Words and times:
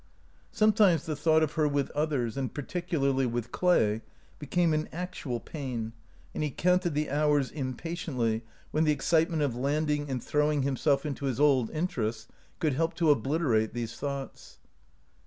Sometimes 0.51 1.05
the 1.05 1.15
thought 1.15 1.43
of 1.43 1.51
her 1.51 1.67
with 1.67 1.91
others, 1.91 2.35
and 2.35 2.51
particularly 2.51 3.27
with 3.27 3.51
Clay, 3.51 4.01
became 4.39 4.73
an 4.73 4.89
act 4.91 5.13
ual 5.25 5.45
pain, 5.45 5.93
and 6.33 6.41
he 6.43 6.49
counted 6.49 6.95
the 6.95 7.11
hours 7.11 7.51
impa 7.51 7.75
tiently 7.93 8.41
when 8.71 8.83
the 8.83 8.91
excitement 8.91 9.43
of 9.43 9.55
landing 9.55 10.09
and 10.09 10.19
204 10.19 10.19
OUT 10.19 10.21
OF 10.21 10.23
BOHEMIA 10.23 10.31
throwing 10.51 10.61
himself 10.63 11.05
into 11.05 11.25
his 11.25 11.39
old 11.39 11.69
interests 11.69 12.27
could 12.57 12.73
help 12.73 12.95
to 12.95 13.11
obliterate 13.11 13.75
these 13.75 13.95
thoughts. 13.95 14.57